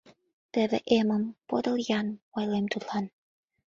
[0.53, 2.07] Теве эмым подыл-ян,—
[2.37, 3.05] ойлем тудлан.